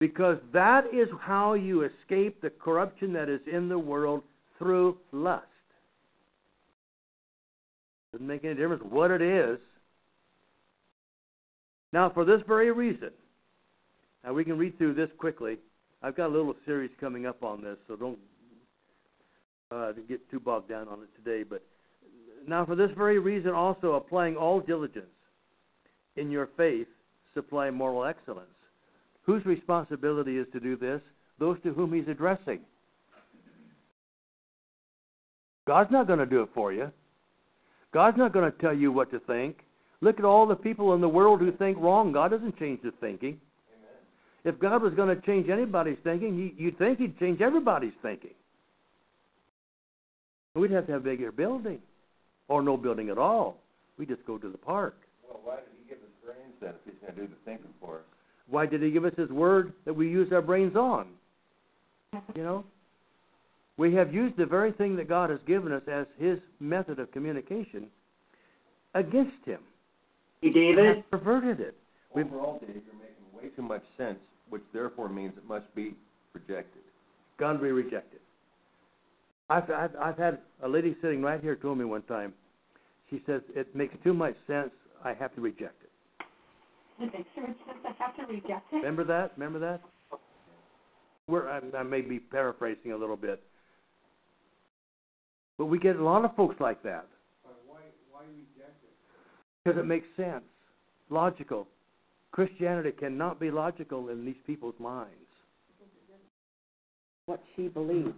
[0.00, 4.22] because that is how you escape the corruption that is in the world
[4.58, 5.44] through lust.
[8.12, 9.58] Doesn't make any difference what it is.
[11.92, 13.10] Now, for this very reason,
[14.24, 15.58] now we can read through this quickly.
[16.02, 18.18] I've got a little series coming up on this, so don't
[19.70, 21.44] uh, get too bogged down on it today.
[21.48, 21.62] But
[22.46, 25.06] now, for this very reason, also applying all diligence
[26.16, 26.86] in your faith,
[27.34, 28.48] supply moral excellence.
[29.28, 31.02] Whose responsibility is to do this?
[31.38, 32.60] Those to whom he's addressing.
[35.66, 36.90] God's not going to do it for you.
[37.92, 39.58] God's not going to tell you what to think.
[40.00, 42.10] Look at all the people in the world who think wrong.
[42.10, 43.38] God doesn't change their thinking.
[43.76, 44.54] Amen.
[44.54, 48.32] If God was going to change anybody's thinking, you'd think He'd change everybody's thinking.
[50.54, 51.80] We'd have to have a bigger building,
[52.48, 53.58] or no building at all.
[53.98, 54.96] We just go to the park.
[55.28, 57.74] Well, why did He give us brains then if He's going to do the thinking
[57.78, 58.17] for us?
[58.50, 61.08] Why did He give us His Word that we use our brains on?
[62.34, 62.64] You know?
[63.76, 67.12] We have used the very thing that God has given us as His method of
[67.12, 67.86] communication
[68.94, 69.60] against Him.
[70.42, 71.08] Hey, David.
[71.10, 71.76] perverted it.
[72.14, 75.94] We've, Overall, Dave, you're making way too much sense, which therefore means it must be
[76.32, 76.82] rejected.
[77.38, 78.20] Got to be rejected.
[79.50, 82.34] I've, I've I've had a lady sitting right here told me one time.
[83.10, 84.70] She says it makes too much sense.
[85.04, 85.87] I have to reject it.
[87.00, 87.56] It makes too much
[87.98, 88.76] have to reject it.
[88.76, 89.32] Remember that?
[89.36, 89.80] Remember that?
[91.28, 93.42] We're, I, I may be paraphrasing a little bit,
[95.58, 97.06] but we get a lot of folks like that.
[97.66, 97.80] why
[98.10, 99.64] why reject it?
[99.64, 100.44] Because it makes sense,
[101.10, 101.68] logical.
[102.32, 105.12] Christianity cannot be logical in these people's minds.
[107.26, 108.14] What she believed,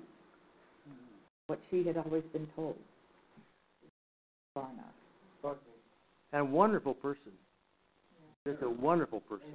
[1.49, 2.77] what she had always been told.
[4.55, 5.57] Far enough.
[6.33, 7.33] And wonderful person.
[8.53, 9.47] Just a wonderful person.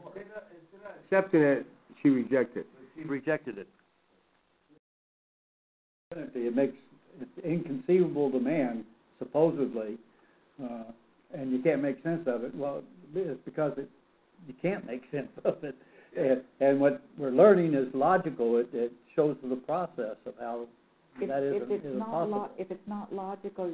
[1.05, 1.65] Accepting it,
[2.01, 2.65] she rejected.
[2.95, 3.67] She rejected it.
[6.11, 6.75] It makes
[7.19, 8.85] it's inconceivable to man,
[9.19, 9.97] supposedly,
[10.63, 10.83] uh,
[11.33, 12.53] and you can't make sense of it.
[12.55, 12.83] Well,
[13.13, 13.89] it's because it,
[14.47, 15.75] you can't make sense of it.
[16.17, 18.57] And, and what we're learning is logical.
[18.57, 20.67] It, it shows the process of how
[21.19, 22.37] If, that is, if it's is not possible.
[22.37, 23.73] lo- if it's not logical,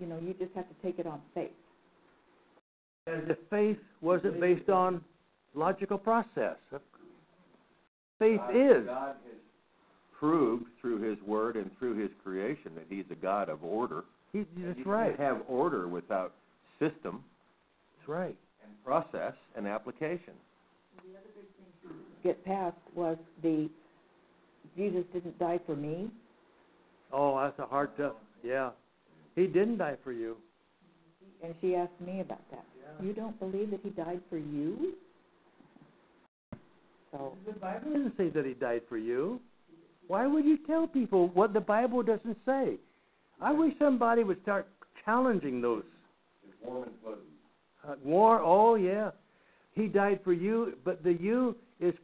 [0.00, 1.50] you know, you just have to take it on faith.
[3.06, 5.02] And the faith wasn't based on
[5.54, 6.56] logical process.
[8.18, 8.86] Faith God, is.
[8.86, 9.40] God has
[10.18, 14.04] proved through His Word and through His creation that He's a God of order.
[14.32, 15.16] He, And that's you right.
[15.16, 16.32] can't have order without
[16.78, 17.22] system
[17.98, 18.36] That's right.
[18.64, 20.32] and process and application.
[20.98, 23.68] And the other big thing to get past was the
[24.76, 26.08] Jesus didn't die for me.
[27.12, 28.14] Oh, that's a hard tough.
[28.42, 28.70] Yeah.
[29.34, 30.36] He didn't die for you.
[31.42, 32.64] And she asked me about that.
[33.02, 34.94] You don't believe that he died for you?
[37.10, 39.40] So, The Bible doesn't say that he died for you.
[40.06, 42.76] Why would you tell people what the Bible doesn't say?
[43.40, 44.68] I wish somebody would start
[45.04, 45.84] challenging those.
[46.64, 47.16] Warm and
[47.84, 49.10] Uh, war, oh yeah.
[49.74, 51.94] He died for you, but the you is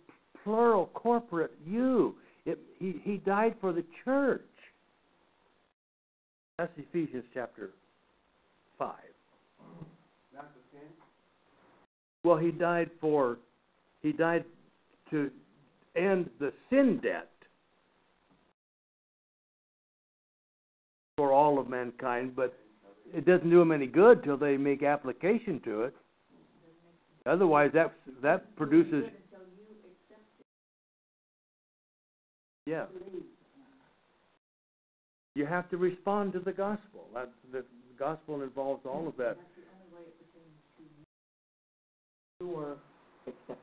[0.43, 2.17] plural, corporate you.
[2.47, 4.43] It, he, he died for the church.
[6.57, 7.71] That's Ephesians chapter
[8.79, 8.95] 5.
[12.29, 13.39] Well, he died for,
[14.03, 14.45] he died
[15.11, 15.31] to
[15.97, 17.31] end the sin debt
[21.17, 22.55] for all of mankind, but
[23.15, 25.97] it doesn't do them any good till they make application to it.
[27.25, 29.05] Otherwise, that that produces.
[32.67, 32.85] Yeah.
[35.35, 37.07] You have to respond to the gospel.
[37.15, 37.65] That, the
[37.99, 39.39] gospel involves all of that.
[42.41, 42.77] Your
[43.27, 43.59] acceptance.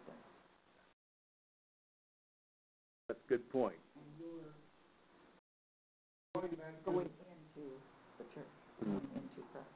[3.07, 3.75] That's a good point.
[6.33, 7.69] Going into
[8.17, 8.43] the church,
[8.83, 9.67] going into Christ.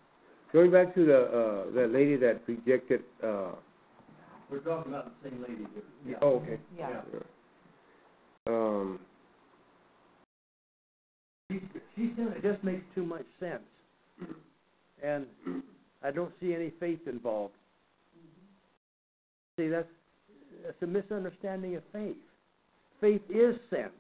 [0.52, 3.52] Going back to the, uh, that lady that rejected, uh,
[4.52, 5.66] We're talking about the same lady
[6.06, 6.18] here.
[6.22, 6.60] oh, okay.
[6.78, 7.02] Yeah.
[8.48, 9.00] Um,
[11.52, 11.62] She,
[11.96, 13.62] she said it just makes too much sense,
[15.02, 15.26] and
[16.04, 17.54] I don't see any faith involved.
[19.60, 19.90] See, that's
[20.66, 22.16] that's a misunderstanding of faith.
[23.02, 23.92] Faith is sense.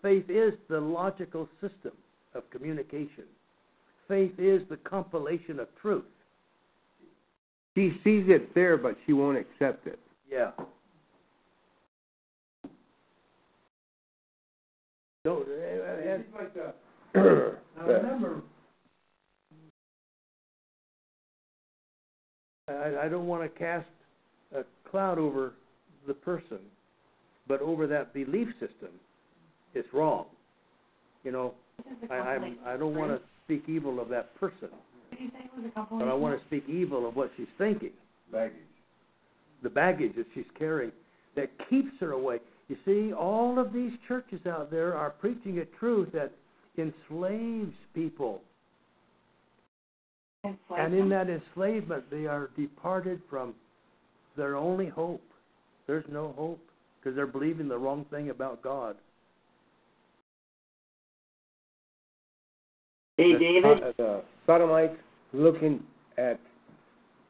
[0.00, 1.92] Faith is the logical system
[2.34, 3.24] of communication.
[4.08, 6.04] Faith is the compilation of truth.
[7.74, 9.98] she sees it there, but she won't accept it.
[10.30, 10.52] Yeah.
[15.24, 16.24] Don't, uh, and,
[17.14, 18.42] Now remember,
[22.68, 23.86] I, I don't want to cast
[24.54, 25.52] a cloud over
[26.06, 26.58] the person,
[27.46, 28.90] but over that belief system,
[29.74, 30.26] it's wrong.
[31.24, 31.54] You know,
[32.10, 34.68] I, I'm, I don't want to speak evil of that person,
[35.90, 37.92] but I want to speak evil of what she's thinking.
[38.30, 38.56] Baggage.
[39.62, 40.92] The baggage that she's carrying
[41.36, 42.38] that keeps her away.
[42.68, 46.32] You see, all of these churches out there are preaching a truth that
[46.78, 48.40] enslaves people.
[50.44, 53.54] And in that enslavement, they are departed from
[54.36, 55.22] their only hope.
[55.86, 56.60] There's no hope
[56.98, 58.96] because they're believing the wrong thing about God.
[63.16, 63.82] Hey, The- David.
[63.82, 64.96] uh, The sodomites
[65.32, 65.84] looking
[66.18, 66.40] at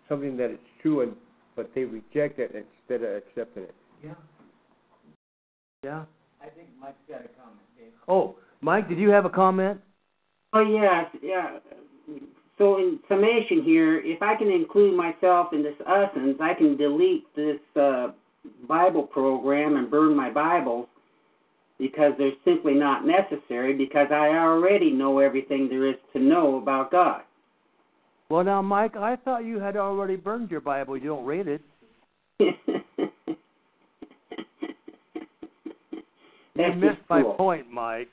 [0.08, 1.16] something that is true, and,
[1.56, 3.74] but they reject it instead of accepting it.
[4.02, 4.14] Yeah.
[5.82, 6.04] Yeah.
[6.40, 7.92] I think Mike's got a comment, Dave.
[8.08, 9.80] Oh, Mike, did you have a comment?
[10.52, 11.58] Oh, yeah, yeah.
[12.58, 17.24] So in summation here, if I can include myself in this essence, I can delete
[17.34, 18.12] this uh,
[18.68, 20.86] Bible program and burn my Bibles
[21.78, 26.92] because they're simply not necessary because I already know everything there is to know about
[26.92, 27.22] God.
[28.28, 30.96] Well, now, Mike, I thought you had already burned your Bible.
[30.96, 31.60] You don't read it.
[36.56, 38.08] You missed just my point, Mike.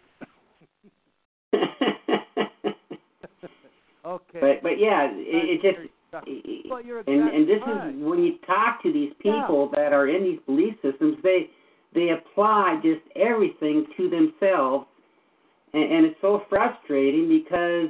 [4.04, 4.40] Okay.
[4.40, 8.38] but but yeah, it, it just Well, you're and and this exactly is when you
[8.46, 11.50] talk to these people that are in these belief systems, they
[11.94, 14.88] they apply just everything to themselves,
[15.74, 17.90] and, and it's so frustrating because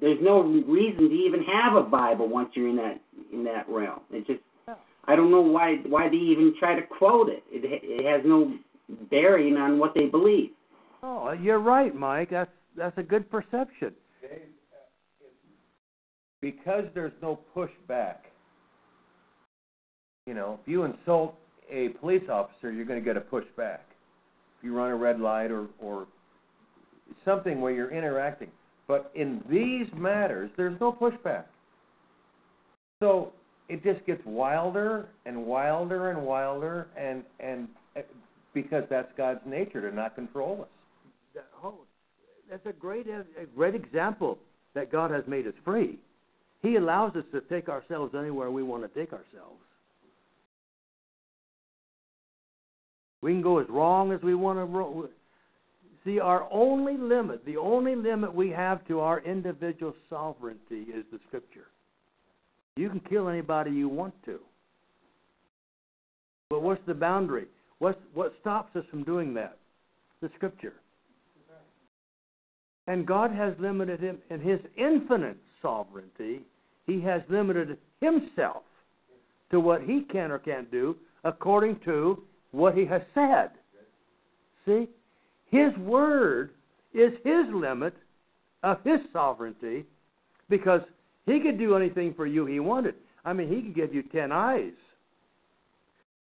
[0.00, 3.00] there's no reason to even have a Bible once you're in that
[3.32, 4.00] in that realm.
[4.10, 4.40] It just
[5.06, 7.42] I don't know why why they even try to quote it.
[7.50, 8.54] It it has no
[9.10, 10.50] bearing on what they believe.
[11.02, 12.30] Oh, you're right, Mike.
[12.30, 13.92] That's that's a good perception.
[16.40, 18.16] Because there's no pushback.
[20.26, 21.34] You know, if you insult
[21.70, 23.80] a police officer, you're going to get a pushback.
[24.58, 26.06] If you run a red light or or
[27.24, 28.50] something where you're interacting,
[28.86, 31.44] but in these matters, there's no pushback.
[33.00, 33.32] So
[33.68, 38.00] it just gets wilder and wilder and wilder, and and uh,
[38.52, 40.68] because that's God's nature to not control us.
[41.34, 41.74] That- oh,
[42.54, 44.38] that's a great uh, a great example
[44.74, 45.98] that God has made us free.
[46.62, 49.60] He allows us to take ourselves anywhere we want to take ourselves.
[53.22, 55.08] We can go as wrong as we want to.
[56.04, 61.18] See, our only limit, the only limit we have to our individual sovereignty is the
[61.26, 61.66] Scripture.
[62.76, 64.38] You can kill anybody you want to.
[66.50, 67.46] But what's the boundary?
[67.78, 69.56] What's, what stops us from doing that?
[70.20, 70.74] The Scripture.
[72.86, 76.40] And God has limited him in his infinite sovereignty.
[76.86, 78.62] He has limited himself
[79.50, 82.22] to what he can or can't do according to
[82.52, 83.50] what he has said.
[84.66, 84.88] See?
[85.50, 86.50] His word
[86.92, 87.94] is his limit
[88.62, 89.84] of his sovereignty
[90.48, 90.80] because
[91.26, 92.94] he could do anything for you he wanted.
[93.24, 94.72] I mean, he could give you ten eyes.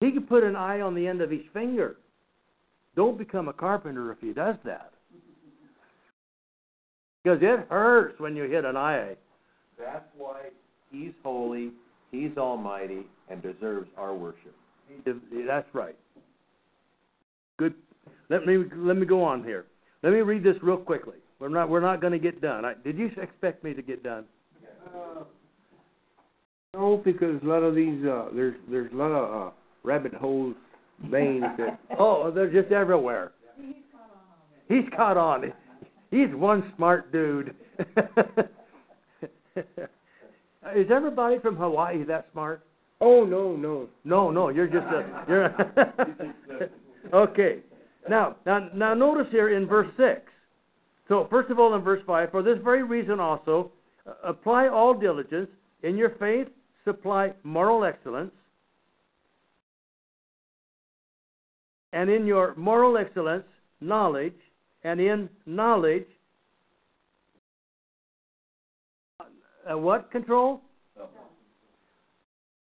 [0.01, 1.97] He could put an eye on the end of each finger.
[2.97, 4.93] Don't become a carpenter if he does that.
[7.23, 9.15] Because it hurts when you hit an eye.
[9.79, 10.43] That's why
[10.91, 11.73] he's holy,
[12.11, 14.55] he's almighty, and deserves our worship.
[15.47, 15.97] That's right.
[17.59, 17.75] Good.
[18.31, 19.67] Let me let me go on here.
[20.03, 21.17] Let me read this real quickly.
[21.39, 22.65] We're not we're not going to get done.
[22.65, 24.25] I, did you expect me to get done?
[24.87, 25.25] Uh,
[26.75, 29.51] no, because a lot of these uh, there's there's a lot of uh,
[29.83, 30.55] rabbit holes,
[31.11, 31.79] veins that.
[31.99, 33.33] oh, they're just everywhere.
[34.69, 35.43] He's caught on.
[35.45, 35.53] He's
[36.11, 37.55] one smart dude.
[40.77, 42.65] Is everybody from Hawaii that smart?
[43.01, 46.71] Oh no no No, no, you're just a you're
[47.15, 47.59] Okay.
[48.09, 50.21] Now, now now notice here in verse 6.
[51.09, 53.71] So, first of all in verse 5, for this very reason also
[54.07, 55.49] uh, apply all diligence
[55.83, 56.49] in your faith
[56.85, 58.33] supply moral excellence
[61.93, 63.45] and in your moral excellence
[63.81, 64.35] knowledge
[64.85, 66.07] and in knowledge
[69.71, 70.63] uh, what control?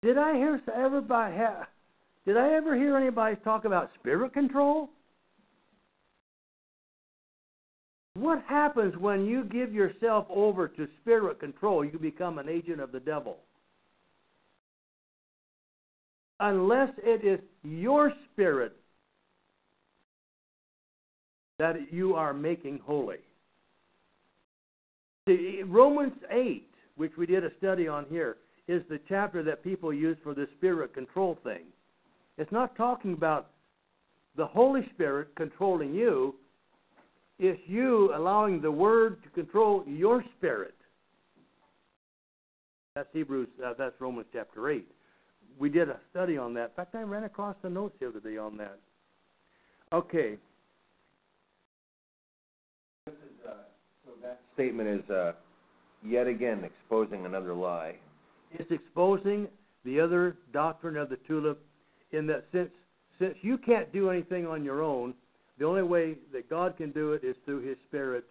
[0.01, 1.67] Did I hear everybody have,
[2.25, 4.89] did I ever hear anybody talk about spirit control?
[8.15, 11.85] What happens when you give yourself over to spirit control?
[11.85, 13.37] You become an agent of the devil.
[16.39, 18.75] Unless it is your spirit
[21.59, 23.17] that you are making holy.
[25.27, 28.37] See, Romans 8, which we did a study on here,
[28.67, 31.63] is the chapter that people use for the spirit control thing.
[32.37, 33.49] It's not talking about
[34.35, 36.35] the Holy Spirit controlling you,
[37.39, 40.75] it's you allowing the Word to control your spirit.
[42.95, 44.87] That's Hebrews, uh, that's Romans chapter 8.
[45.59, 46.69] We did a study on that.
[46.69, 48.79] In fact, I ran across the notes the other day on that.
[49.91, 50.37] Okay.
[54.27, 55.31] That statement is uh,
[56.05, 57.95] yet again exposing another lie.
[58.51, 59.47] It's exposing
[59.85, 61.63] the other doctrine of the tulip
[62.11, 62.69] in that since
[63.19, 65.13] since you can't do anything on your own,
[65.57, 68.25] the only way that God can do it is through His Spirit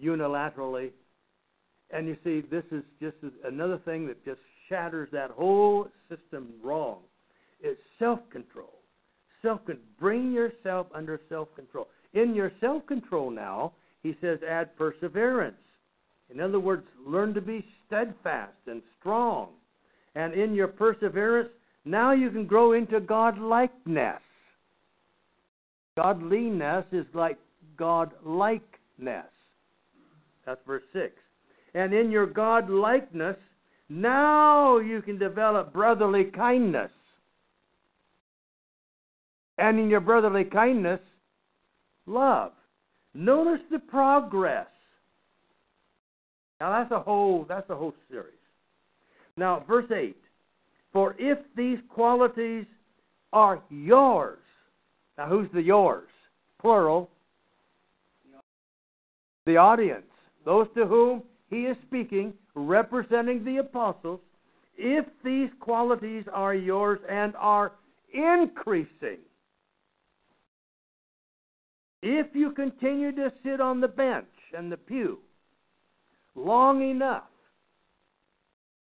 [0.00, 0.92] unilaterally.
[1.90, 4.38] And you see, this is just another thing that just
[4.68, 6.98] shatters that whole system wrong.
[7.60, 8.74] It's self control.
[9.42, 9.60] Self
[9.98, 11.88] bring yourself under self control.
[12.14, 15.56] In your self control now, he says add perseverance.
[16.30, 19.48] In other words, learn to be steadfast and strong.
[20.14, 21.50] And in your perseverance,
[21.84, 24.20] now you can grow into God likeness.
[25.96, 27.38] Godliness is like
[27.76, 29.26] God likeness.
[30.44, 31.12] That's verse 6.
[31.74, 33.36] And in your God likeness,
[33.88, 36.90] now you can develop brotherly kindness.
[39.56, 41.00] And in your brotherly kindness,
[42.06, 42.52] love.
[43.14, 44.66] Notice the progress.
[46.60, 48.34] Now that's a whole that's a whole series.
[49.36, 50.16] Now verse 8.
[50.92, 52.66] For if these qualities
[53.32, 54.38] are yours.
[55.16, 56.08] Now who's the yours?
[56.60, 57.10] Plural.
[59.46, 60.04] The audience.
[60.44, 64.20] Those to whom he is speaking, representing the apostles,
[64.76, 67.72] if these qualities are yours and are
[68.12, 69.18] increasing,
[72.02, 74.26] if you continue to sit on the bench
[74.56, 75.18] and the pew
[76.34, 77.24] long enough,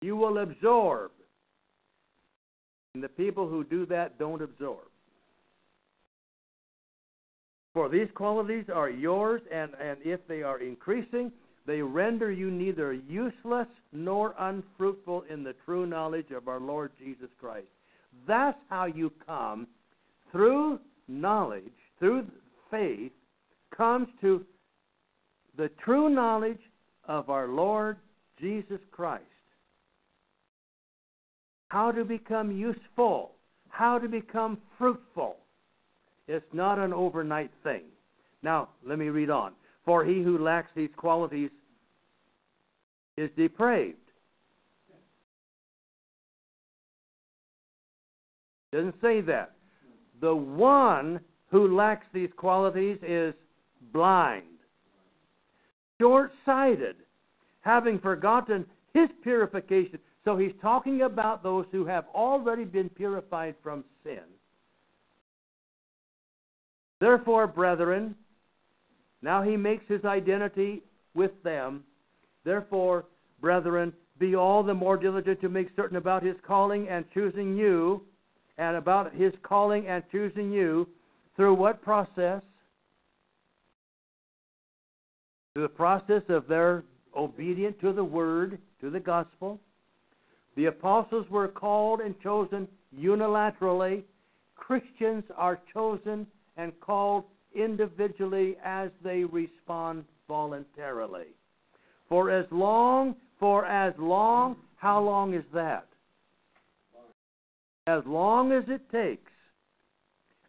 [0.01, 1.11] you will absorb.
[2.93, 4.87] And the people who do that don't absorb.
[7.73, 11.31] For these qualities are yours, and, and if they are increasing,
[11.65, 17.29] they render you neither useless nor unfruitful in the true knowledge of our Lord Jesus
[17.39, 17.67] Christ.
[18.27, 19.67] That's how you come
[20.31, 22.25] through knowledge, through
[22.71, 23.11] faith,
[23.75, 24.43] comes to
[25.57, 26.59] the true knowledge
[27.05, 27.97] of our Lord
[28.39, 29.23] Jesus Christ.
[31.67, 33.31] How to become useful,
[33.69, 35.37] how to become fruitful.
[36.27, 37.83] It's not an overnight thing.
[38.41, 39.53] Now, let me read on.
[39.85, 41.49] For he who lacks these qualities
[43.17, 43.97] is depraved.
[48.71, 49.51] Doesn't say that.
[50.21, 51.19] The one
[51.51, 53.33] who lacks these qualities is
[53.93, 54.43] blind,
[55.99, 56.95] short sighted,
[57.61, 63.83] having forgotten his purification, So he's talking about those who have already been purified from
[64.03, 64.19] sin.
[66.99, 68.15] Therefore, brethren,
[69.21, 70.83] now he makes his identity
[71.15, 71.83] with them.
[72.43, 73.05] Therefore,
[73.39, 78.03] brethren, be all the more diligent to make certain about his calling and choosing you,
[78.57, 80.87] and about his calling and choosing you
[81.41, 82.39] through what process?
[85.55, 86.83] Through the process of their
[87.17, 89.59] obedience to the word, to the gospel.
[90.55, 94.03] The apostles were called and chosen unilaterally.
[94.55, 96.27] Christians are chosen
[96.57, 97.23] and called
[97.55, 101.33] individually as they respond voluntarily.
[102.07, 105.87] For as long, for as long, how long is that?
[107.87, 109.30] As long as it takes,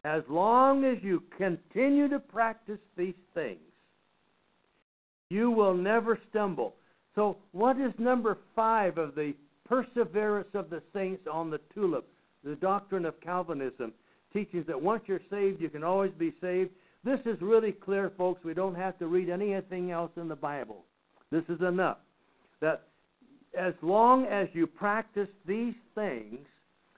[0.04, 3.60] as long as you continue to practice these things,
[5.30, 6.74] you will never stumble.
[7.14, 9.34] So, what is number five of the
[9.66, 12.08] perseverance of the saints on the tulip?
[12.44, 13.92] The doctrine of Calvinism
[14.32, 16.70] teaches that once you're saved, you can always be saved.
[17.04, 18.44] This is really clear, folks.
[18.44, 20.84] We don't have to read anything else in the Bible.
[21.30, 21.98] This is enough.
[22.60, 22.88] That
[23.58, 26.38] as long as you practice these things,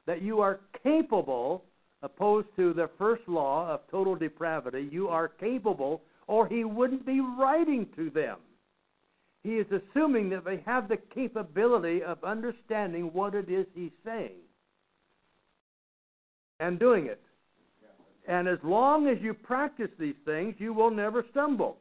[0.07, 1.64] that you are capable,
[2.05, 7.20] opposed to the first law of total depravity, you are capable, or he wouldn't be
[7.20, 8.36] writing to them.
[9.42, 14.40] He is assuming that they have the capability of understanding what it is he's saying
[16.61, 17.20] and doing it.
[18.26, 21.78] And as long as you practice these things, you will never stumble.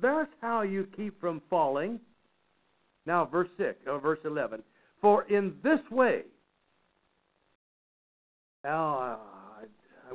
[0.00, 1.98] That's how you keep from falling.
[3.06, 4.62] Now, verse 6, or verse 11.
[5.00, 6.22] For in this way,
[8.64, 9.18] now,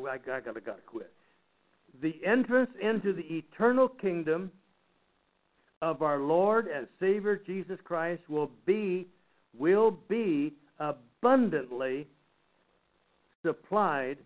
[0.05, 1.11] I, I gotta, gotta quit.
[2.01, 4.51] The entrance into the eternal kingdom
[5.81, 9.07] of our Lord and Savior Jesus Christ will be
[9.57, 12.07] will be abundantly
[13.43, 14.17] supplied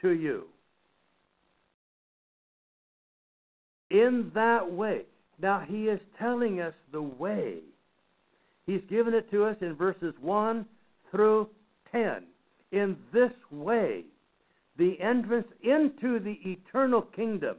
[0.00, 0.44] to you.
[3.90, 5.02] In that way.
[5.40, 7.58] Now, he is telling us the way.
[8.66, 10.66] He's given it to us in verses 1
[11.10, 11.48] through
[11.92, 12.24] 10.
[12.72, 14.04] In this way,
[14.80, 17.58] the entrance into the eternal kingdom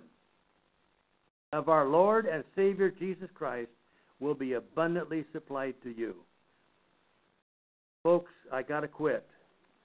[1.54, 3.70] of our Lord and Savior Jesus Christ
[4.20, 6.16] will be abundantly supplied to you.
[8.02, 9.24] Folks, I got to quit.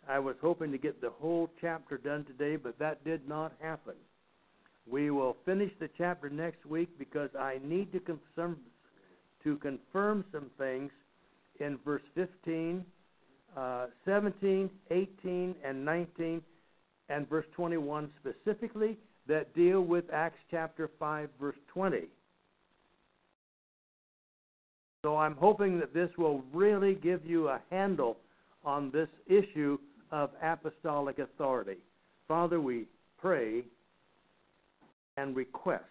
[0.08, 3.96] I was hoping to get the whole chapter done today, but that did not happen.
[4.90, 8.56] We will finish the chapter next week because I need to confirm,
[9.44, 10.90] to confirm some things
[11.60, 12.82] in verse 15,
[13.54, 16.40] uh, 17, 18, and 19,
[17.08, 18.96] and verse 21 specifically
[19.26, 22.02] that deal with Acts chapter 5, verse 20.
[25.04, 28.16] So I'm hoping that this will really give you a handle
[28.64, 29.78] on this issue
[30.10, 31.78] of apostolic authority.
[32.28, 32.86] Father, we
[33.18, 33.64] pray
[35.16, 35.84] and request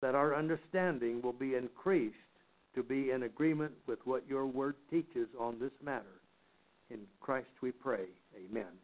[0.00, 2.14] that our understanding will be increased
[2.74, 6.20] to be in agreement with what your word teaches on this matter.
[6.94, 8.06] In Christ we pray.
[8.36, 8.83] Amen.